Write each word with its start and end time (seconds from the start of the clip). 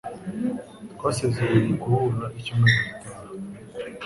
Twasezeranye 0.93 1.71
guhura 1.81 2.25
icyumweru 2.39 2.77
gitaha. 2.87 3.23